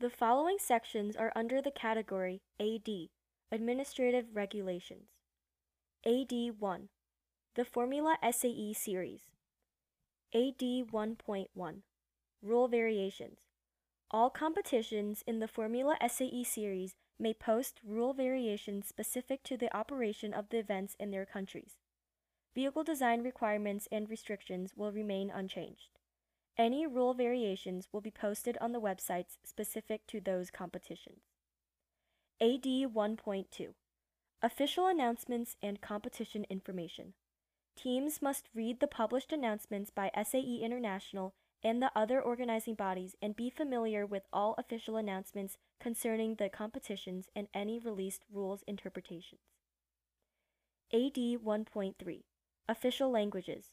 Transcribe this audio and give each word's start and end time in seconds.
The 0.00 0.08
following 0.08 0.56
sections 0.58 1.14
are 1.14 1.30
under 1.36 1.60
the 1.60 1.70
category 1.70 2.40
AD, 2.58 2.88
Administrative 3.52 4.28
Regulations. 4.32 5.10
AD 6.06 6.32
1, 6.58 6.88
the 7.54 7.66
Formula 7.66 8.16
SAE 8.22 8.72
Series. 8.72 9.24
AD 10.34 10.58
1.1, 10.58 11.82
Rule 12.42 12.68
Variations. 12.68 13.40
All 14.10 14.30
competitions 14.30 15.22
in 15.26 15.38
the 15.38 15.46
Formula 15.46 15.98
SAE 16.08 16.44
Series 16.44 16.94
may 17.18 17.34
post 17.34 17.82
rule 17.84 18.14
variations 18.14 18.88
specific 18.88 19.42
to 19.42 19.58
the 19.58 19.76
operation 19.76 20.32
of 20.32 20.48
the 20.48 20.56
events 20.60 20.96
in 20.98 21.10
their 21.10 21.26
countries. 21.26 21.76
Vehicle 22.54 22.84
design 22.84 23.22
requirements 23.22 23.86
and 23.92 24.08
restrictions 24.08 24.72
will 24.74 24.92
remain 24.92 25.28
unchanged. 25.28 25.99
Any 26.56 26.86
rule 26.86 27.14
variations 27.14 27.88
will 27.92 28.00
be 28.00 28.10
posted 28.10 28.58
on 28.60 28.72
the 28.72 28.80
websites 28.80 29.38
specific 29.44 30.06
to 30.08 30.20
those 30.20 30.50
competitions. 30.50 31.22
AD 32.40 32.64
1.2 32.64 33.74
Official 34.42 34.86
announcements 34.86 35.56
and 35.62 35.80
competition 35.80 36.46
information. 36.48 37.12
Teams 37.76 38.22
must 38.22 38.48
read 38.54 38.80
the 38.80 38.86
published 38.86 39.32
announcements 39.32 39.90
by 39.90 40.10
SAE 40.22 40.60
International 40.62 41.34
and 41.62 41.82
the 41.82 41.92
other 41.94 42.20
organizing 42.20 42.74
bodies 42.74 43.14
and 43.20 43.36
be 43.36 43.50
familiar 43.50 44.06
with 44.06 44.22
all 44.32 44.54
official 44.56 44.96
announcements 44.96 45.58
concerning 45.78 46.34
the 46.34 46.48
competitions 46.48 47.28
and 47.36 47.48
any 47.52 47.78
released 47.78 48.24
rules 48.32 48.62
interpretations. 48.66 49.40
AD 50.92 51.14
1.3 51.14 52.22
Official 52.68 53.10
Languages 53.10 53.70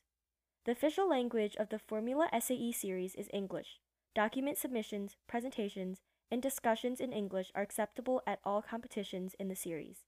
The 0.67 0.73
official 0.73 1.07
language 1.07 1.55
of 1.55 1.69
the 1.69 1.79
Formula 1.79 2.27
SAE 2.37 2.73
series 2.73 3.15
is 3.15 3.29
English. 3.31 3.79
Document 4.13 4.57
submissions, 4.57 5.15
presentations, 5.25 6.01
and 6.29 6.41
discussions 6.41 6.99
in 6.99 7.13
English 7.13 7.53
are 7.55 7.63
acceptable 7.63 8.21
at 8.27 8.41
all 8.43 8.61
competitions 8.61 9.33
in 9.39 9.47
the 9.47 9.55
series. 9.55 10.03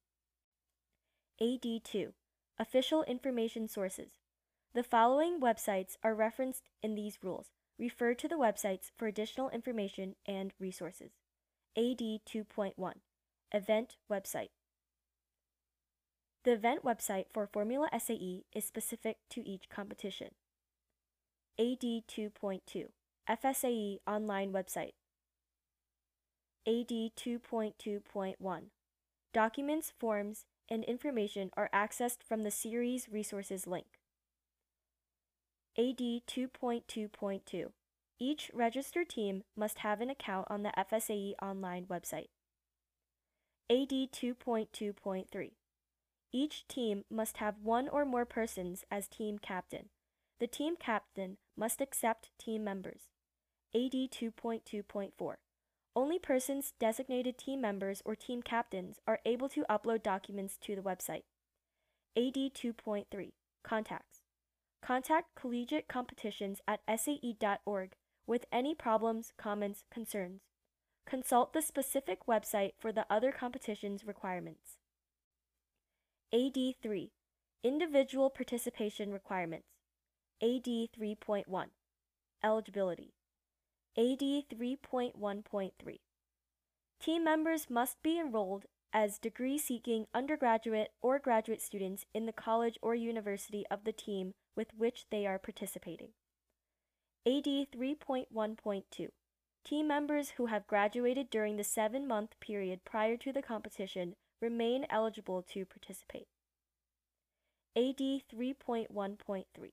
AD2 1.41 2.11
Official 2.57 3.03
Information 3.03 3.69
Sources 3.69 4.17
The 4.73 4.83
following 4.83 5.39
websites 5.39 5.95
are 6.03 6.13
referenced 6.13 6.67
in 6.83 6.93
these 6.93 7.19
rules. 7.23 7.51
Refer 7.77 8.13
to 8.15 8.27
the 8.27 8.35
websites 8.35 8.91
for 8.97 9.07
additional 9.07 9.49
information 9.51 10.17
and 10.25 10.51
resources. 10.59 11.11
AD 11.77 11.99
2.1 12.01 12.73
Event 13.53 13.95
Website 14.11 14.49
The 16.43 16.51
event 16.51 16.83
website 16.83 17.27
for 17.31 17.47
Formula 17.47 17.87
SAE 17.97 18.43
is 18.53 18.65
specific 18.65 19.19
to 19.29 19.47
each 19.47 19.69
competition. 19.69 20.31
AD 21.59 21.81
2.2 21.81 22.85
FSAE 23.29 23.97
Online 24.07 24.53
Website 24.53 24.93
AD 26.65 26.87
2.2.1 26.87 28.61
Documents, 29.33 29.93
forms, 29.99 30.45
and 30.69 30.85
information 30.85 31.51
are 31.57 31.69
accessed 31.75 32.23
from 32.25 32.43
the 32.43 32.51
series 32.51 33.09
resources 33.11 33.67
link. 33.67 33.87
AD 35.77 35.97
2.2.2 35.97 37.65
Each 38.21 38.51
registered 38.53 39.09
team 39.09 39.43
must 39.57 39.79
have 39.79 39.99
an 39.99 40.09
account 40.09 40.47
on 40.49 40.63
the 40.63 40.71
FSAE 40.77 41.33
online 41.41 41.87
website. 41.87 42.29
AD 43.69 43.89
2.2.3 43.89 45.51
Each 46.31 46.65
team 46.69 47.03
must 47.11 47.35
have 47.37 47.55
one 47.61 47.89
or 47.89 48.05
more 48.05 48.25
persons 48.25 48.85
as 48.89 49.09
team 49.09 49.37
captain. 49.39 49.89
The 50.39 50.47
team 50.47 50.75
captain 50.79 51.37
must 51.57 51.81
accept 51.81 52.29
team 52.39 52.63
members. 52.63 53.09
AD 53.75 53.91
2.2.4 53.91 55.35
Only 55.95 56.19
persons 56.19 56.73
designated 56.79 57.37
team 57.37 57.59
members 57.59 58.01
or 58.05 58.15
team 58.15 58.41
captains 58.41 58.99
are 59.05 59.19
able 59.25 59.49
to 59.49 59.65
upload 59.69 60.01
documents 60.01 60.57
to 60.61 60.75
the 60.75 60.81
website. 60.81 61.23
AD 62.15 62.35
2.3 62.35 63.31
Contacts 63.63 64.21
Contact 64.81 65.35
collegiate 65.35 65.89
competitions 65.89 66.61
at 66.65 66.79
sae.org 66.87 67.91
with 68.25 68.45
any 68.51 68.73
problems, 68.73 69.33
comments, 69.37 69.83
concerns. 69.91 70.41
Consult 71.05 71.51
the 71.51 71.61
specific 71.61 72.27
website 72.27 72.73
for 72.79 72.93
the 72.93 73.05
other 73.09 73.33
competitions 73.33 74.05
requirements. 74.05 74.77
AD 76.33 76.57
3 76.81 77.11
Individual 77.61 78.29
Participation 78.29 79.11
Requirements. 79.11 79.78
AD 80.41 80.63
3.1 80.63 81.65
Eligibility. 82.41 83.13
AD 83.97 84.21
3.1.3 84.21 85.99
Team 87.01 87.23
members 87.25 87.69
must 87.69 88.01
be 88.01 88.17
enrolled 88.17 88.63
as 88.93 89.19
degree 89.19 89.57
seeking 89.57 90.07
undergraduate 90.13 90.93
or 91.01 91.19
graduate 91.19 91.61
students 91.61 92.05
in 92.13 92.25
the 92.25 92.31
college 92.31 92.79
or 92.81 92.95
university 92.95 93.65
of 93.69 93.83
the 93.83 93.91
team 93.91 94.33
with 94.55 94.73
which 94.77 95.07
they 95.11 95.27
are 95.27 95.37
participating. 95.37 96.11
AD 97.27 97.43
3.1.2 97.43 99.09
Team 99.65 99.87
members 99.89 100.29
who 100.37 100.45
have 100.45 100.67
graduated 100.67 101.29
during 101.29 101.57
the 101.57 101.65
seven 101.65 102.07
month 102.07 102.39
period 102.39 102.85
prior 102.85 103.17
to 103.17 103.33
the 103.33 103.41
competition 103.41 104.15
remain 104.41 104.85
eligible 104.89 105.41
to 105.41 105.65
participate. 105.65 106.27
AD 107.75 107.97
3.1.3 107.97 109.71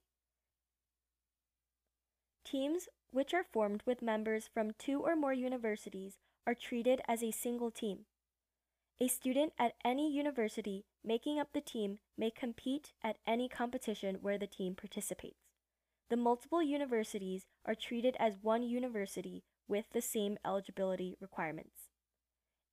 Teams 2.46 2.88
which 3.10 3.34
are 3.34 3.42
formed 3.42 3.82
with 3.84 4.00
members 4.00 4.46
from 4.46 4.70
two 4.78 5.00
or 5.00 5.16
more 5.16 5.32
universities 5.32 6.18
are 6.46 6.54
treated 6.54 7.00
as 7.08 7.20
a 7.20 7.32
single 7.32 7.72
team. 7.72 8.06
A 9.00 9.08
student 9.08 9.52
at 9.58 9.74
any 9.84 10.12
university 10.12 10.84
making 11.04 11.40
up 11.40 11.48
the 11.52 11.60
team 11.60 11.98
may 12.16 12.30
compete 12.30 12.92
at 13.02 13.18
any 13.26 13.48
competition 13.48 14.18
where 14.22 14.38
the 14.38 14.46
team 14.46 14.76
participates. 14.76 15.40
The 16.08 16.16
multiple 16.16 16.62
universities 16.62 17.46
are 17.64 17.74
treated 17.74 18.16
as 18.20 18.34
one 18.40 18.62
university 18.62 19.42
with 19.66 19.86
the 19.92 20.00
same 20.00 20.38
eligibility 20.44 21.16
requirements. 21.20 21.88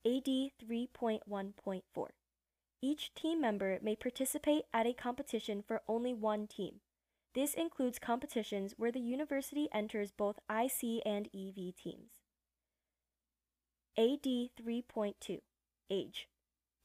AD 0.06 0.28
3.1.4 0.28 1.81
Each 2.79 3.12
team 3.16 3.41
member 3.41 3.79
may 3.81 3.95
participate 3.95 4.66
at 4.72 4.85
a 4.85 4.94
competition 4.94 5.63
for 5.66 5.81
only 5.88 6.13
one 6.13 6.45
team. 6.45 6.81
This 7.33 7.55
includes 7.55 7.97
competitions 7.97 8.75
where 8.77 8.91
the 8.91 8.99
university 8.99 9.67
enters 9.73 10.11
both 10.11 10.38
IC 10.49 11.01
and 11.03 11.27
EV 11.33 11.75
teams. 11.75 12.21
AD 13.97 14.23
3.2 14.23 15.39
Age 15.89 16.27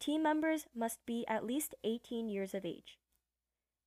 Team 0.00 0.22
members 0.22 0.66
must 0.75 1.04
be 1.04 1.26
at 1.28 1.44
least 1.44 1.75
18 1.84 2.28
years 2.28 2.54
of 2.54 2.64
age. 2.64 2.98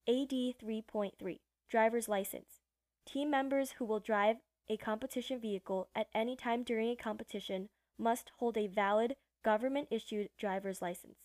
AD 0.07 0.29
3.3 0.29 1.39
Driver's 1.69 2.07
License 2.07 2.59
Team 3.07 3.31
members 3.31 3.72
who 3.78 3.85
will 3.85 3.99
drive 3.99 4.38
a 4.69 4.78
competition 4.78 5.39
vehicle 5.39 5.88
at 5.95 6.07
any 6.13 6.35
time 6.35 6.63
during 6.63 6.89
a 6.89 6.95
competition 6.95 7.69
must 7.97 8.31
hold 8.38 8.57
a 8.57 8.67
valid 8.67 9.16
government 9.43 9.88
issued 9.89 10.29
driver's 10.38 10.81
license. 10.81 11.17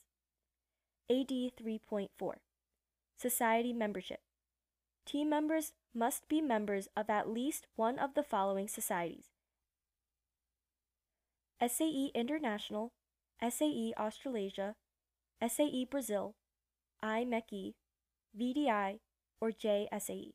AD 1.11 1.29
3.4 1.29 2.09
Society 3.19 3.73
Membership 3.73 4.21
Team 5.07 5.31
members 5.31 5.73
must 5.95 6.29
be 6.29 6.41
members 6.43 6.89
of 6.97 7.09
at 7.09 7.31
least 7.31 7.69
one 7.77 7.97
of 7.97 8.15
the 8.15 8.25
following 8.25 8.67
societies 8.67 9.31
SAE 11.65 12.11
International, 12.13 12.93
SAE 13.41 13.95
Australasia, 13.97 14.75
SAE 15.41 15.87
Brazil, 15.89 16.35
IMechE, 17.03 17.75
VDI, 18.39 18.99
or 19.41 19.53
JSAE. 19.53 20.33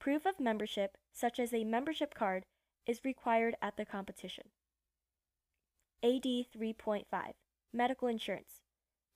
Proof 0.00 0.24
of 0.24 0.40
membership, 0.40 0.96
such 1.12 1.38
as 1.38 1.52
a 1.52 1.64
membership 1.64 2.14
card, 2.14 2.44
is 2.86 3.04
required 3.04 3.54
at 3.60 3.76
the 3.76 3.84
competition. 3.84 4.44
AD 6.02 6.24
3.5 6.24 7.04
Medical 7.72 8.08
Insurance 8.08 8.62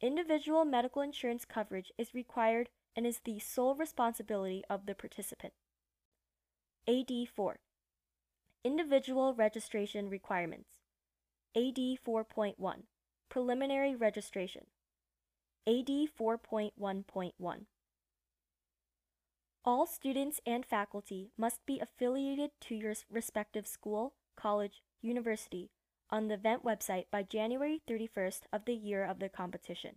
Individual 0.02 0.64
medical 0.66 1.00
insurance 1.00 1.44
coverage 1.46 1.90
is 1.96 2.12
required 2.12 2.68
and 2.96 3.06
is 3.06 3.20
the 3.24 3.38
sole 3.38 3.74
responsibility 3.74 4.62
of 4.68 4.86
the 4.86 4.94
participant. 4.94 5.52
AD 6.88 7.10
4 7.34 7.58
Individual 8.64 9.34
Registration 9.34 10.08
Requirements. 10.08 10.70
AD 11.56 11.76
4.1 11.76 12.54
Preliminary 13.28 13.94
Registration. 13.94 14.66
AD 15.66 15.88
4.1.1 15.88 17.60
All 19.64 19.86
students 19.86 20.40
and 20.46 20.66
faculty 20.66 21.30
must 21.36 21.64
be 21.66 21.80
affiliated 21.80 22.50
to 22.62 22.74
your 22.74 22.94
respective 23.10 23.66
school, 23.66 24.14
college, 24.36 24.82
university 25.00 25.70
on 26.10 26.28
the 26.28 26.34
event 26.34 26.64
website 26.64 27.06
by 27.10 27.22
January 27.22 27.80
31st 27.88 28.42
of 28.52 28.64
the 28.64 28.74
year 28.74 29.04
of 29.04 29.18
the 29.18 29.28
competition. 29.28 29.96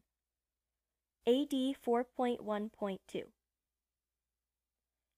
AD 1.27 1.49
4.1.2 1.49 2.99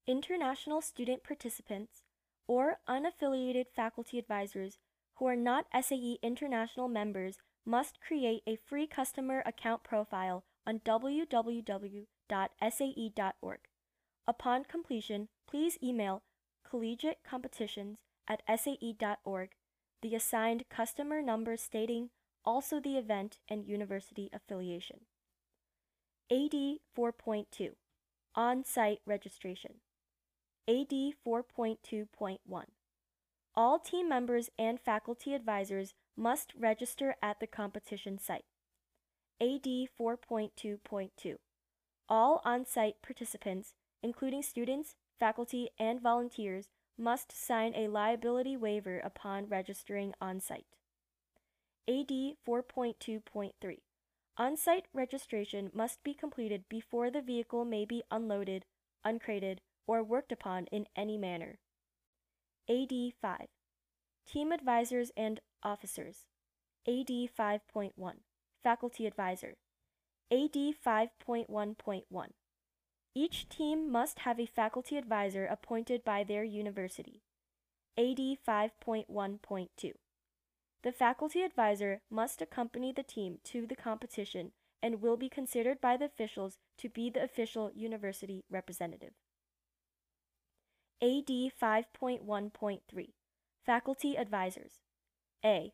International 0.07 0.81
student 0.81 1.21
participants 1.21 2.03
or 2.47 2.79
unaffiliated 2.87 3.65
faculty 3.75 4.17
advisors 4.17 4.77
who 5.15 5.25
are 5.25 5.35
not 5.35 5.65
SAE 5.73 6.17
International 6.23 6.87
members 6.87 7.39
must 7.65 7.99
create 7.99 8.41
a 8.47 8.55
free 8.55 8.87
customer 8.87 9.43
account 9.45 9.83
profile 9.83 10.45
on 10.65 10.79
www.sae.org. 10.79 11.59
Upon 14.25 14.63
completion, 14.63 15.27
please 15.45 15.77
email 15.83 16.23
collegiate 16.69 17.19
competitions 17.29 17.97
at 18.29 18.41
sae.org 18.47 19.49
the 20.01 20.15
assigned 20.15 20.63
customer 20.69 21.21
number 21.21 21.57
stating 21.57 22.11
also 22.45 22.79
the 22.79 22.97
event 22.97 23.39
and 23.49 23.65
university 23.65 24.29
affiliation. 24.31 25.01
AD 26.29 26.51
4.2 26.51 27.69
On 28.35 28.65
site 28.65 28.99
registration. 29.05 29.75
AD 30.67 30.91
4.2.1 31.25 32.39
All 33.55 33.79
team 33.79 34.09
members 34.09 34.49
and 34.59 34.77
faculty 34.77 35.33
advisors 35.33 35.93
must 36.17 36.53
register 36.59 37.15
at 37.21 37.39
the 37.39 37.47
competition 37.47 38.19
site. 38.19 38.43
AD 39.39 39.63
4.2.2 39.63 41.35
All 42.09 42.41
on 42.43 42.65
site 42.65 42.95
participants, 43.01 43.73
including 44.03 44.41
students, 44.43 44.95
faculty, 45.17 45.69
and 45.79 46.01
volunteers, 46.01 46.67
must 46.97 47.31
sign 47.31 47.73
a 47.73 47.87
liability 47.87 48.57
waiver 48.57 48.99
upon 48.99 49.47
registering 49.47 50.13
on 50.19 50.41
site. 50.41 50.65
AD 51.87 52.09
4.2.3 52.45 53.77
On 54.37 54.55
site 54.55 54.85
registration 54.93 55.71
must 55.73 56.03
be 56.03 56.13
completed 56.13 56.69
before 56.69 57.09
the 57.09 57.21
vehicle 57.21 57.65
may 57.65 57.85
be 57.85 58.03
unloaded, 58.11 58.65
uncrated, 59.03 59.59
or 59.87 60.03
worked 60.03 60.31
upon 60.31 60.65
in 60.67 60.85
any 60.95 61.17
manner. 61.17 61.59
AD 62.69 62.91
5 63.21 63.47
Team 64.25 64.51
advisors 64.51 65.11
and 65.17 65.39
officers. 65.63 66.25
AD 66.87 67.07
5.1 67.07 67.93
Faculty 68.63 69.07
advisor. 69.07 69.55
AD 70.31 70.53
5.1.1 70.53 72.29
each 73.17 73.49
team 73.49 73.91
must 73.91 74.19
have 74.19 74.39
a 74.39 74.45
faculty 74.45 74.95
advisor 74.95 75.47
appointed 75.47 76.03
by 76.03 76.23
their 76.23 76.43
university. 76.43 77.23
AD 77.97 78.19
5.1.2 78.47 79.93
The 80.83 80.91
faculty 80.91 81.41
advisor 81.41 82.01
must 82.09 82.41
accompany 82.41 82.91
the 82.91 83.03
team 83.03 83.39
to 83.45 83.65
the 83.65 83.75
competition 83.75 84.51
and 84.81 85.01
will 85.01 85.17
be 85.17 85.29
considered 85.29 85.81
by 85.81 85.97
the 85.97 86.05
officials 86.05 86.57
to 86.77 86.89
be 86.89 87.09
the 87.09 87.23
official 87.23 87.71
university 87.75 88.43
representative. 88.49 89.13
AD 91.01 91.27
5.1.3 91.27 93.09
Faculty 93.65 94.17
advisors 94.17 94.81
A. 95.43 95.73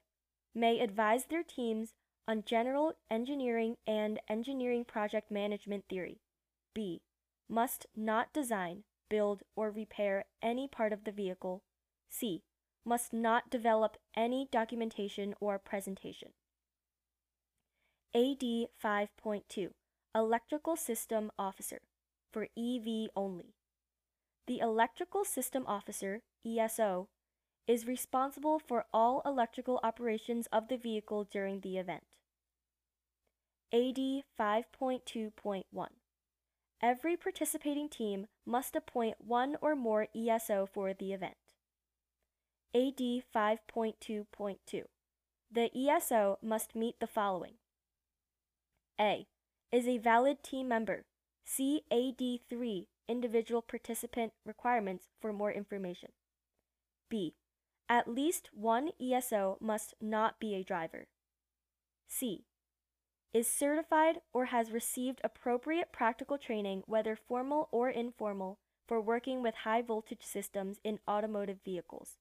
May 0.55 0.79
advise 0.79 1.25
their 1.25 1.43
teams 1.43 1.93
on 2.27 2.43
general 2.45 2.93
engineering 3.09 3.75
and 3.85 4.19
engineering 4.29 4.85
project 4.85 5.29
management 5.31 5.85
theory. 5.89 6.21
B 6.73 7.01
must 7.49 7.85
not 7.95 8.33
design, 8.33 8.83
build, 9.09 9.43
or 9.55 9.69
repair 9.69 10.25
any 10.41 10.67
part 10.67 10.93
of 10.93 11.03
the 11.03 11.11
vehicle. 11.11 11.63
C. 12.09 12.43
Must 12.85 13.13
not 13.13 13.49
develop 13.49 13.97
any 14.15 14.47
documentation 14.51 15.35
or 15.39 15.57
presentation. 15.57 16.29
AD 18.13 18.41
5.2 18.41 19.69
Electrical 20.13 20.75
System 20.75 21.31
Officer 21.39 21.79
for 22.31 22.47
EV 22.57 23.09
only. 23.15 23.55
The 24.47 24.59
Electrical 24.59 25.23
System 25.23 25.63
Officer, 25.65 26.21
ESO, 26.45 27.07
is 27.67 27.87
responsible 27.87 28.59
for 28.59 28.85
all 28.93 29.21
electrical 29.25 29.79
operations 29.83 30.47
of 30.51 30.67
the 30.67 30.77
vehicle 30.77 31.23
during 31.23 31.61
the 31.61 31.77
event. 31.77 32.03
AD 33.71 34.23
5.2.1 34.37 35.63
Every 36.81 37.15
participating 37.15 37.87
team 37.87 38.27
must 38.45 38.75
appoint 38.75 39.15
one 39.19 39.55
or 39.61 39.75
more 39.75 40.07
ESO 40.13 40.67
for 40.71 40.93
the 40.93 41.13
event. 41.13 41.35
AD 42.75 42.97
5.2.2 42.97 44.83
The 45.51 45.69
ESO 45.77 46.39
must 46.41 46.75
meet 46.75 46.99
the 46.99 47.05
following 47.05 47.53
A. 48.99 49.27
Is 49.71 49.87
a 49.87 49.99
valid 49.99 50.41
team 50.41 50.69
member. 50.69 51.05
See 51.45 51.83
AD 51.91 52.39
3 52.49 52.87
Individual 53.07 53.61
Participant 53.61 54.33
Requirements 54.43 55.09
for 55.21 55.31
more 55.31 55.51
information. 55.51 56.13
B. 57.09 57.35
At 57.87 58.07
least 58.07 58.49
one 58.51 58.89
ESO 58.99 59.57
must 59.61 59.93
not 60.01 60.39
be 60.39 60.55
a 60.55 60.63
driver. 60.63 61.05
C 62.07 62.45
is 63.35 63.47
certified 63.47 64.21
or 64.33 64.45
has 64.45 64.71
received 64.71 65.21
appropriate 65.23 65.91
practical 65.91 66.39
training, 66.39 66.83
whether 66.87 67.15
formal 67.15 67.69
or 67.71 67.89
informal, 67.89 68.57
for 68.87 68.99
working 68.99 69.43
with 69.43 69.55
high 69.63 69.83
voltage 69.83 70.23
systems 70.23 70.79
in 70.83 70.99
automotive 71.07 71.59
vehicles. 71.63 72.17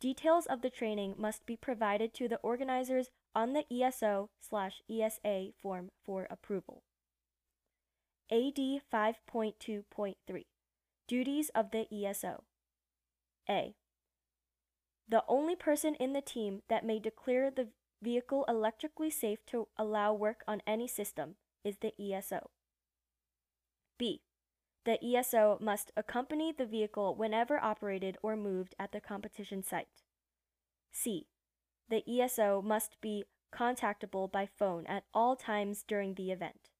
Details 0.00 0.46
of 0.46 0.62
the 0.62 0.70
training 0.70 1.14
must 1.18 1.44
be 1.44 1.56
provided 1.56 2.14
to 2.14 2.26
the 2.26 2.38
organizers 2.38 3.10
on 3.34 3.52
the 3.52 3.66
ESO 3.70 4.30
slash 4.40 4.82
ESA 4.90 5.50
form 5.60 5.90
for 6.02 6.26
approval. 6.30 6.82
AD 8.32 8.56
5.2.3 8.56 10.44
Duties 11.06 11.50
of 11.54 11.70
the 11.70 11.86
ESO 11.92 12.44
A. 13.48 13.74
The 15.06 15.24
only 15.28 15.56
person 15.56 15.94
in 15.96 16.14
the 16.14 16.22
team 16.22 16.62
that 16.70 16.86
may 16.86 16.98
declare 16.98 17.50
the 17.50 17.68
vehicle 18.00 18.46
electrically 18.48 19.10
safe 19.10 19.44
to 19.46 19.68
allow 19.76 20.14
work 20.14 20.42
on 20.48 20.62
any 20.66 20.88
system 20.88 21.34
is 21.62 21.76
the 21.78 21.92
ESO. 22.00 22.48
B. 23.98 24.22
The 24.84 24.98
ESO 25.04 25.58
must 25.60 25.92
accompany 25.96 26.52
the 26.52 26.66
vehicle 26.66 27.14
whenever 27.14 27.62
operated 27.62 28.16
or 28.22 28.36
moved 28.36 28.74
at 28.78 28.92
the 28.92 29.00
competition 29.00 29.62
site. 29.62 30.02
C. 30.90 31.26
The 31.88 32.02
ESO 32.08 32.62
must 32.62 33.00
be 33.00 33.24
contactable 33.52 34.30
by 34.30 34.46
phone 34.46 34.86
at 34.86 35.04
all 35.12 35.36
times 35.36 35.84
during 35.86 36.14
the 36.14 36.30
event. 36.30 36.70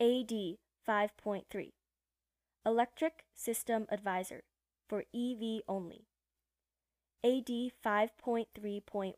AD 0.00 0.58
5.3 0.86 1.72
Electric 2.64 3.24
System 3.34 3.86
Advisor 3.90 4.42
for 4.88 5.04
EV 5.14 5.62
only. 5.68 6.06
AD 7.22 7.46
5.3.1. 7.46 9.14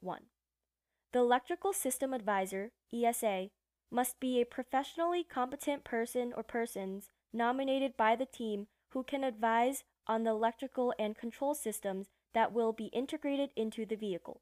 The 1.12 1.18
Electrical 1.18 1.72
System 1.72 2.12
Advisor, 2.12 2.70
ESA, 2.92 3.48
must 3.90 4.20
be 4.20 4.40
a 4.40 4.46
professionally 4.46 5.24
competent 5.24 5.84
person 5.84 6.32
or 6.36 6.42
persons 6.42 7.10
nominated 7.32 7.96
by 7.96 8.16
the 8.16 8.26
team 8.26 8.66
who 8.90 9.02
can 9.02 9.24
advise 9.24 9.84
on 10.06 10.24
the 10.24 10.30
electrical 10.30 10.94
and 10.98 11.16
control 11.16 11.54
systems 11.54 12.08
that 12.34 12.52
will 12.52 12.72
be 12.72 12.86
integrated 12.86 13.50
into 13.56 13.84
the 13.84 13.96
vehicle. 13.96 14.40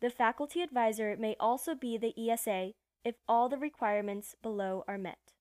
The 0.00 0.10
faculty 0.10 0.62
advisor 0.62 1.16
may 1.18 1.36
also 1.40 1.74
be 1.74 1.98
the 1.98 2.14
ESA 2.30 2.72
if 3.04 3.16
all 3.28 3.48
the 3.48 3.58
requirements 3.58 4.34
below 4.42 4.84
are 4.86 4.98
met. 4.98 5.32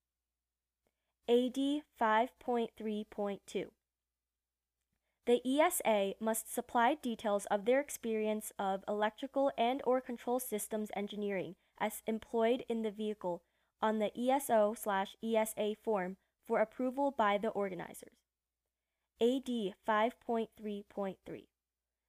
AD 1.30 1.84
5.3.2 2.00 3.66
the 5.28 5.42
ESA 5.46 6.14
must 6.22 6.52
supply 6.54 6.96
details 6.96 7.46
of 7.48 7.66
their 7.66 7.82
experience 7.82 8.54
of 8.58 8.86
electrical 8.88 9.52
and 9.58 9.82
or 9.86 10.00
control 10.00 10.40
systems 10.40 10.90
engineering 10.96 11.56
as 11.78 12.02
employed 12.08 12.64
in 12.70 12.82
the 12.82 12.92
vehicle 12.92 13.44
on 13.82 14.00
the 14.00 14.10
ESO/ESA 14.18 15.76
form 15.84 16.16
for 16.48 16.62
approval 16.62 17.12
by 17.12 17.38
the 17.38 17.50
organizers. 17.50 18.16
AD 19.20 19.74
5.3.3 19.86 21.18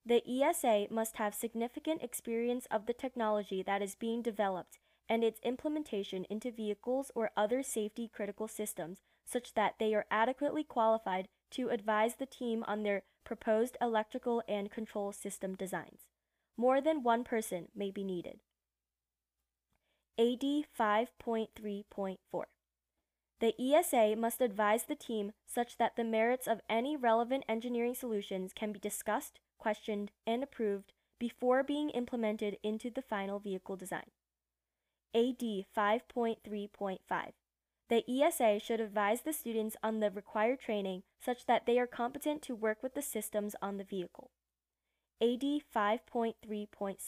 The 0.07 0.23
ESA 0.25 0.87
must 0.89 1.17
have 1.17 1.35
significant 1.35 2.03
experience 2.05 2.69
of 2.71 2.87
the 2.87 2.95
technology 2.95 3.65
that 3.65 3.83
is 3.83 3.97
being 3.97 4.23
developed 4.23 4.79
and 5.09 5.25
its 5.25 5.41
implementation 5.43 6.25
into 6.31 6.53
vehicles 6.53 7.11
or 7.17 7.33
other 7.37 7.65
safety 7.65 8.07
critical 8.07 8.47
systems 8.47 9.03
such 9.25 9.55
that 9.55 9.75
they 9.81 9.93
are 9.93 10.07
adequately 10.09 10.63
qualified 10.63 11.29
to 11.52 11.69
advise 11.69 12.17
the 12.17 12.26
team 12.26 12.64
on 12.67 12.83
their 12.83 13.02
proposed 13.25 13.76
electrical 13.81 14.43
and 14.49 14.71
control 14.71 15.12
system 15.12 15.55
designs. 15.55 16.02
More 16.57 16.81
than 16.81 17.02
one 17.02 17.25
person 17.25 17.69
may 17.75 17.90
be 17.90 18.02
needed. 18.02 18.40
AD 20.19 20.43
5.3.4 20.43 22.17
The 23.40 23.55
ESA 23.61 24.17
must 24.17 24.40
advise 24.40 24.85
the 24.85 24.97
team 24.97 25.33
such 25.47 25.76
that 25.78 25.95
the 25.97 26.02
merits 26.05 26.49
of 26.49 26.61
any 26.69 26.97
relevant 26.97 27.45
engineering 27.49 27.95
solutions 27.95 28.52
can 28.52 28.73
be 28.73 28.81
discussed, 28.81 29.38
questioned, 29.59 30.11
and 30.26 30.43
approved 30.43 30.93
before 31.21 31.62
being 31.62 31.90
implemented 31.90 32.57
into 32.62 32.90
the 32.90 33.02
final 33.02 33.38
vehicle 33.38 33.76
design. 33.76 34.11
AD 35.14 35.40
5.3.5 35.40 36.99
the 37.88 38.04
ESA 38.09 38.61
should 38.61 38.80
advise 38.80 39.23
the 39.23 39.33
students 39.33 39.76
on 39.83 40.00
the 40.00 40.11
required 40.11 40.61
training 40.61 41.02
such 41.21 41.47
that 41.47 41.66
they 41.66 41.78
are 41.78 41.87
competent 41.87 42.42
to 42.42 42.54
work 42.54 42.83
with 42.83 42.95
the 42.95 43.02
systems 43.02 43.57
on 43.62 43.78
the 43.78 43.85
vehicle. 43.85 44.30
AD 45.21 45.42
5.3.6. 45.42 46.99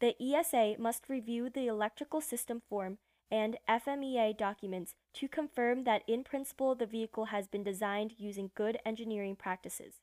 The 0.00 0.14
ESA 0.20 0.74
must 0.78 1.08
review 1.08 1.48
the 1.48 1.66
electrical 1.66 2.20
system 2.20 2.60
form 2.68 2.98
and 3.30 3.56
FMEA 3.68 4.36
documents 4.36 4.94
to 5.14 5.28
confirm 5.28 5.84
that 5.84 6.02
in 6.06 6.22
principle 6.22 6.74
the 6.74 6.86
vehicle 6.86 7.26
has 7.26 7.48
been 7.48 7.64
designed 7.64 8.14
using 8.18 8.50
good 8.54 8.78
engineering 8.84 9.36
practices. 9.36 9.94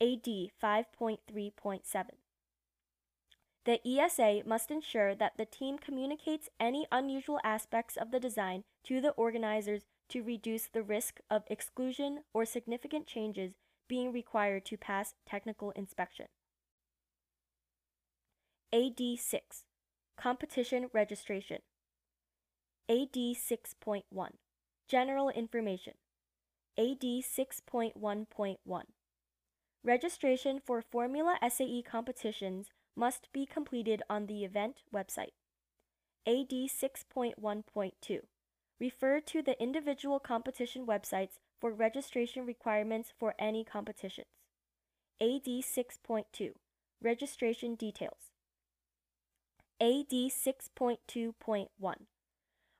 AD 0.00 0.24
5.3.7. 0.24 1.82
The 3.64 3.80
ESA 3.86 4.42
must 4.44 4.70
ensure 4.70 5.14
that 5.14 5.36
the 5.36 5.44
team 5.44 5.78
communicates 5.78 6.48
any 6.58 6.86
unusual 6.90 7.38
aspects 7.44 7.96
of 7.96 8.10
the 8.10 8.18
design 8.18 8.64
to 8.84 9.00
the 9.00 9.12
organizers 9.12 9.82
to 10.08 10.22
reduce 10.22 10.66
the 10.66 10.82
risk 10.82 11.20
of 11.30 11.44
exclusion 11.46 12.24
or 12.34 12.44
significant 12.44 13.06
changes 13.06 13.52
being 13.88 14.12
required 14.12 14.64
to 14.66 14.76
pass 14.76 15.14
technical 15.24 15.70
inspection. 15.72 16.26
AD 18.72 19.00
6 19.18 19.64
Competition 20.16 20.88
Registration 20.92 21.58
AD 22.88 23.14
6.1 23.14 24.04
General 24.88 25.28
Information 25.28 25.94
AD 26.76 27.00
6.1.1 27.00 28.82
Registration 29.84 30.60
for 30.64 30.82
Formula 30.82 31.36
SAE 31.48 31.82
competitions 31.82 32.70
must 32.96 33.32
be 33.32 33.46
completed 33.46 34.02
on 34.08 34.26
the 34.26 34.44
event 34.44 34.82
website. 34.94 35.32
AD 36.26 36.50
6.1.2 36.50 38.20
Refer 38.80 39.20
to 39.20 39.42
the 39.42 39.62
individual 39.62 40.18
competition 40.18 40.86
websites 40.86 41.38
for 41.60 41.72
registration 41.72 42.44
requirements 42.44 43.12
for 43.18 43.34
any 43.38 43.64
competitions. 43.64 44.26
AD 45.20 45.44
6.2 45.46 46.50
Registration 47.00 47.74
Details. 47.76 48.32
AD 49.80 50.10
6.2.1 50.10 51.68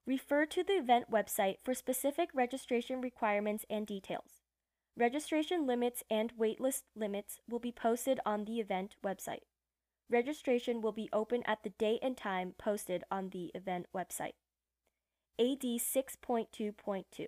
Refer 0.04 0.46
to 0.46 0.64
the 0.64 0.72
event 0.72 1.10
website 1.10 1.56
for 1.62 1.74
specific 1.74 2.30
registration 2.34 3.00
requirements 3.00 3.64
and 3.70 3.86
details. 3.86 4.40
Registration 4.96 5.66
limits 5.66 6.02
and 6.10 6.36
waitlist 6.36 6.82
limits 6.96 7.40
will 7.48 7.60
be 7.60 7.72
posted 7.72 8.18
on 8.26 8.44
the 8.44 8.58
event 8.60 8.96
website. 9.04 9.42
Registration 10.12 10.82
will 10.82 10.92
be 10.92 11.08
open 11.10 11.42
at 11.46 11.62
the 11.62 11.70
date 11.70 12.00
and 12.02 12.14
time 12.14 12.52
posted 12.58 13.02
on 13.10 13.30
the 13.30 13.50
event 13.54 13.86
website. 13.96 14.34
AD 15.38 15.62
6.2.2 15.62 17.26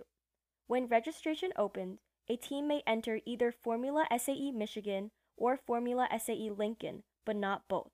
When 0.66 0.86
registration 0.86 1.50
opens, 1.56 2.00
a 2.28 2.36
team 2.36 2.68
may 2.68 2.82
enter 2.86 3.20
either 3.24 3.50
Formula 3.50 4.04
SAE 4.14 4.52
Michigan 4.52 5.12
or 5.34 5.56
Formula 5.56 6.06
SAE 6.18 6.50
Lincoln, 6.50 7.04
but 7.24 7.36
not 7.36 7.62
both. 7.68 7.88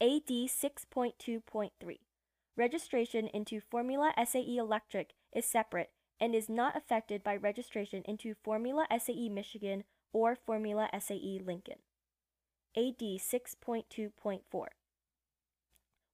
AD 0.00 0.26
6.2.3 0.26 1.70
Registration 2.56 3.28
into 3.28 3.60
Formula 3.60 4.12
SAE 4.26 4.56
Electric 4.56 5.10
is 5.32 5.46
separate 5.46 5.90
and 6.18 6.34
is 6.34 6.48
not 6.48 6.76
affected 6.76 7.22
by 7.22 7.36
registration 7.36 8.02
into 8.04 8.34
Formula 8.42 8.84
SAE 8.98 9.28
Michigan 9.28 9.84
or 10.12 10.34
Formula 10.34 10.88
SAE 10.98 11.40
Lincoln. 11.46 11.78
AD 12.74 13.00
6.2.4 13.00 14.66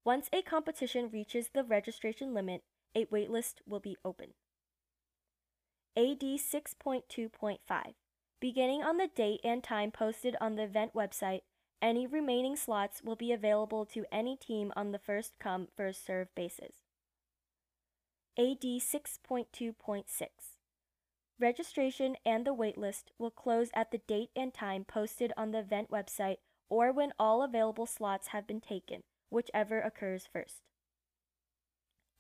Once 0.05 0.29
a 0.33 0.43
competition 0.43 1.09
reaches 1.09 1.51
the 1.55 1.63
registration 1.63 2.35
limit, 2.35 2.65
a 2.97 3.05
waitlist 3.07 3.61
will 3.65 3.79
be 3.79 3.97
open. 4.05 4.31
AD 5.97 6.19
6.2.5 6.21 7.59
Beginning 8.41 8.83
on 8.83 8.97
the 8.97 9.07
date 9.07 9.41
and 9.45 9.63
time 9.63 9.93
posted 9.93 10.35
on 10.41 10.57
the 10.57 10.65
event 10.65 10.95
website, 10.95 11.43
any 11.81 12.09
remaining 12.09 12.57
slots 12.57 13.05
will 13.05 13.15
be 13.15 13.33
available 13.33 13.87
to 13.87 14.05
any 14.11 14.37
team 14.37 14.73
on 14.75 14.91
the 14.91 14.99
first 14.99 15.35
come, 15.39 15.69
first 15.77 16.05
served 16.05 16.35
basis. 16.35 16.75
AD 18.37 18.63
6.2.6 18.63 20.05
Registration 21.41 22.17
and 22.27 22.45
the 22.45 22.55
waitlist 22.55 23.05
will 23.17 23.31
close 23.31 23.71
at 23.75 23.93
the 23.93 23.99
date 23.99 24.31
and 24.35 24.53
time 24.53 24.85
posted 24.85 25.33
on 25.37 25.53
the 25.53 25.61
event 25.61 25.89
website 25.89 26.39
or 26.69 26.93
when 26.93 27.13
all 27.19 27.43
available 27.43 27.87
slots 27.87 28.29
have 28.29 28.47
been 28.47 28.61
taken, 28.61 29.03
whichever 29.31 29.81
occurs 29.81 30.29
first. 30.33 30.63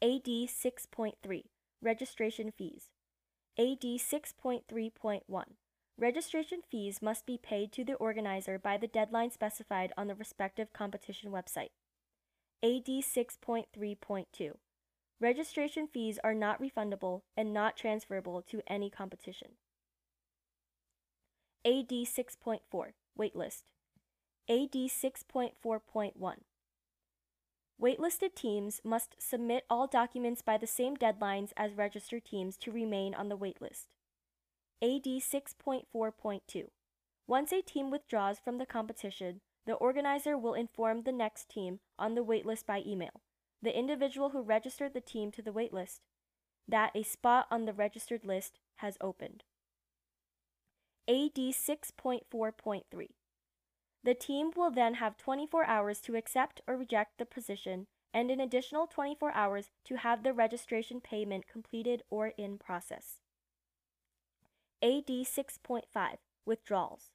AD 0.02 0.24
6.3 0.26 1.42
Registration 1.82 2.52
Fees 2.56 2.90
AD 3.58 3.82
6.3.1 3.82 5.22
Registration 5.98 6.60
fees 6.70 7.02
must 7.02 7.26
be 7.26 7.36
paid 7.36 7.72
to 7.72 7.84
the 7.84 7.94
organizer 7.94 8.56
by 8.56 8.76
the 8.76 8.86
deadline 8.86 9.32
specified 9.32 9.92
on 9.96 10.06
the 10.06 10.14
respective 10.14 10.72
competition 10.72 11.32
website. 11.32 11.70
AD 12.62 12.86
6.3.2 12.86 14.52
Registration 15.20 15.88
fees 15.92 16.20
are 16.22 16.34
not 16.34 16.62
refundable 16.62 17.22
and 17.36 17.52
not 17.52 17.76
transferable 17.76 18.40
to 18.42 18.62
any 18.68 18.88
competition. 18.88 19.48
AD 21.64 21.88
6.4 21.88 22.60
Waitlist 23.18 23.62
AD 24.50 24.72
6.4.1 24.72 26.36
Waitlisted 27.78 28.34
teams 28.34 28.80
must 28.82 29.14
submit 29.18 29.64
all 29.68 29.86
documents 29.86 30.40
by 30.40 30.56
the 30.56 30.66
same 30.66 30.96
deadlines 30.96 31.50
as 31.54 31.74
registered 31.74 32.24
teams 32.24 32.56
to 32.56 32.72
remain 32.72 33.14
on 33.14 33.28
the 33.28 33.36
waitlist. 33.36 33.88
AD 34.80 35.04
6.4.2 35.04 36.64
Once 37.26 37.52
a 37.52 37.60
team 37.60 37.90
withdraws 37.90 38.38
from 38.38 38.56
the 38.56 38.64
competition, 38.64 39.42
the 39.66 39.74
organizer 39.74 40.38
will 40.38 40.54
inform 40.54 41.02
the 41.02 41.12
next 41.12 41.50
team 41.50 41.80
on 41.98 42.14
the 42.14 42.24
waitlist 42.24 42.64
by 42.64 42.82
email, 42.86 43.20
the 43.60 43.78
individual 43.78 44.30
who 44.30 44.40
registered 44.40 44.94
the 44.94 45.02
team 45.02 45.30
to 45.30 45.42
the 45.42 45.52
waitlist, 45.52 46.00
that 46.66 46.92
a 46.94 47.02
spot 47.02 47.46
on 47.50 47.66
the 47.66 47.74
registered 47.74 48.24
list 48.24 48.60
has 48.76 48.96
opened. 49.02 49.44
AD 51.06 51.34
6.4.3 51.34 53.08
The 54.08 54.14
team 54.14 54.52
will 54.56 54.70
then 54.70 54.94
have 54.94 55.18
24 55.18 55.66
hours 55.66 56.00
to 56.00 56.16
accept 56.16 56.62
or 56.66 56.78
reject 56.78 57.18
the 57.18 57.26
position 57.26 57.88
and 58.14 58.30
an 58.30 58.40
additional 58.40 58.86
24 58.86 59.32
hours 59.32 59.68
to 59.84 59.96
have 59.96 60.22
the 60.22 60.32
registration 60.32 61.02
payment 61.02 61.46
completed 61.46 62.02
or 62.08 62.28
in 62.38 62.56
process. 62.56 63.20
AD 64.82 65.08
6.5 65.08 65.82
Withdrawals. 66.46 67.10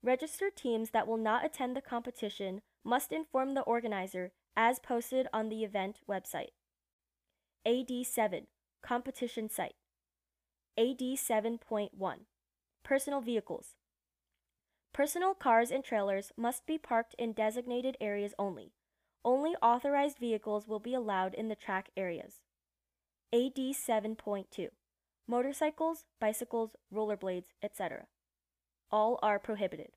Registered 0.00 0.54
teams 0.54 0.90
that 0.90 1.08
will 1.08 1.16
not 1.16 1.44
attend 1.44 1.74
the 1.74 1.80
competition 1.80 2.62
must 2.84 3.10
inform 3.10 3.54
the 3.54 3.62
organizer 3.62 4.30
as 4.56 4.78
posted 4.78 5.26
on 5.32 5.48
the 5.48 5.64
event 5.64 5.98
website. 6.08 6.54
AD 7.66 8.06
7 8.06 8.46
Competition 8.80 9.50
Site. 9.50 9.74
AD 10.78 11.00
7.1 11.00 11.90
Personal 12.84 13.20
Vehicles. 13.20 13.74
Personal 14.92 15.34
cars 15.34 15.70
and 15.70 15.84
trailers 15.84 16.32
must 16.36 16.66
be 16.66 16.78
parked 16.78 17.14
in 17.18 17.32
designated 17.32 17.96
areas 18.00 18.34
only. 18.38 18.72
Only 19.24 19.54
authorized 19.62 20.18
vehicles 20.18 20.66
will 20.66 20.80
be 20.80 20.94
allowed 20.94 21.34
in 21.34 21.48
the 21.48 21.56
track 21.56 21.90
areas. 21.96 22.40
AD 23.32 23.56
7.2 23.56 24.68
motorcycles, 25.28 26.04
bicycles, 26.20 26.76
rollerblades, 26.94 27.48
etc. 27.62 28.06
All 28.90 29.18
are 29.22 29.38
prohibited. 29.38 29.90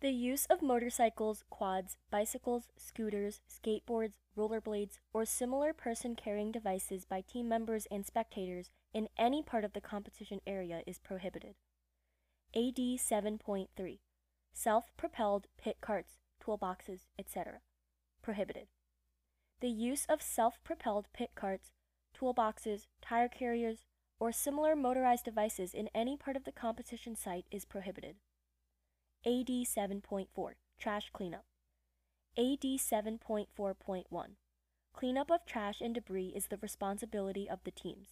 The 0.00 0.10
use 0.10 0.46
of 0.46 0.60
motorcycles, 0.60 1.44
quads, 1.48 1.96
bicycles, 2.10 2.64
scooters, 2.76 3.40
skateboards, 3.48 4.18
rollerblades, 4.36 4.98
or 5.12 5.24
similar 5.24 5.72
person 5.72 6.14
carrying 6.14 6.52
devices 6.52 7.04
by 7.04 7.22
team 7.22 7.48
members 7.48 7.86
and 7.90 8.04
spectators 8.04 8.70
in 8.92 9.08
any 9.16 9.42
part 9.42 9.64
of 9.64 9.72
the 9.72 9.80
competition 9.80 10.40
area 10.46 10.82
is 10.86 10.98
prohibited. 10.98 11.54
AD 12.56 12.76
7.3 12.76 13.98
Self 14.52 14.84
propelled 14.96 15.48
pit 15.58 15.78
carts, 15.80 16.18
toolboxes, 16.40 17.06
etc. 17.18 17.60
Prohibited. 18.22 18.68
The 19.60 19.70
use 19.70 20.06
of 20.08 20.22
self 20.22 20.62
propelled 20.62 21.06
pit 21.12 21.30
carts, 21.34 21.72
toolboxes, 22.16 22.86
tire 23.02 23.28
carriers, 23.28 23.86
or 24.20 24.30
similar 24.30 24.76
motorized 24.76 25.24
devices 25.24 25.74
in 25.74 25.88
any 25.96 26.16
part 26.16 26.36
of 26.36 26.44
the 26.44 26.52
competition 26.52 27.16
site 27.16 27.46
is 27.50 27.64
prohibited. 27.64 28.16
AD 29.26 29.48
7.4 29.48 30.28
Trash 30.78 31.10
Cleanup 31.12 31.46
AD 32.38 32.62
7.4.1 32.62 34.04
Cleanup 34.92 35.30
of 35.32 35.44
trash 35.44 35.80
and 35.80 35.92
debris 35.92 36.32
is 36.36 36.46
the 36.46 36.58
responsibility 36.58 37.50
of 37.50 37.64
the 37.64 37.72
teams. 37.72 38.10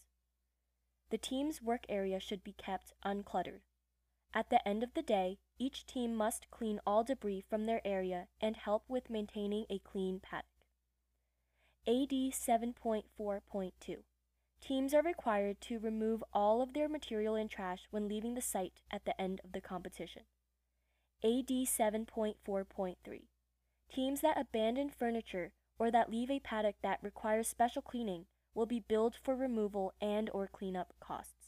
The 1.11 1.19
team's 1.19 1.63
work 1.63 1.85
area 1.89 2.19
should 2.19 2.43
be 2.43 2.55
kept 2.55 2.93
uncluttered. 3.05 3.61
At 4.35 4.49
the 4.49 4.67
end 4.67 4.83
of 4.83 4.95
the 4.95 5.03
day, 5.03 5.39
each 5.59 5.85
team 5.85 6.15
must 6.15 6.51
clean 6.51 6.81
all 6.87 7.05
debris 7.05 7.45
from 7.49 7.67
their 7.67 7.87
area 7.87 8.29
and 8.41 8.57
help 8.57 8.85
with 8.89 9.11
maintaining 9.11 9.67
a 9.69 9.79
clean 9.79 10.21
paddock. 10.21 10.47
AD 11.87 12.11
7.4.2 12.11 13.97
Teams 14.61 14.95
are 14.95 15.03
required 15.03 15.61
to 15.63 15.81
remove 15.81 16.23
all 16.33 16.63
of 16.63 16.73
their 16.73 16.89
material 16.89 17.35
and 17.35 17.51
trash 17.51 17.89
when 17.91 18.09
leaving 18.09 18.35
the 18.35 18.41
site 18.41 18.81
at 18.91 19.05
the 19.05 19.21
end 19.21 19.41
of 19.45 19.53
the 19.53 19.61
competition. 19.61 20.23
AD 21.25 21.49
7.4.3 21.49 22.97
Teams 23.93 24.21
that 24.21 24.41
abandon 24.41 24.89
furniture 24.89 25.53
or 25.79 25.91
that 25.91 26.11
leave 26.11 26.31
a 26.31 26.41
paddock 26.41 26.77
that 26.83 27.03
requires 27.03 27.49
special 27.49 27.83
cleaning 27.83 28.27
will 28.55 28.67
be 28.67 28.81
billed 28.81 29.17
for 29.21 29.35
removal 29.35 29.93
and 30.01 30.31
or 30.33 30.47
cleanup 30.47 30.95
costs. 31.01 31.42